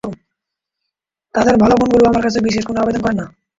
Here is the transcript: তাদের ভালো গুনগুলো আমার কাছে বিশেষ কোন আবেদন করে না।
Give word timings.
তাদের 1.35 1.55
ভালো 1.57 1.75
গুনগুলো 1.75 2.05
আমার 2.07 2.23
কাছে 2.23 2.39
বিশেষ 2.41 2.63
কোন 2.65 2.75
আবেদন 2.77 3.01
করে 3.01 3.15
না। 3.15 3.25